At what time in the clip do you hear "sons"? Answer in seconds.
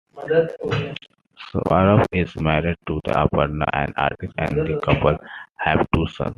6.07-6.29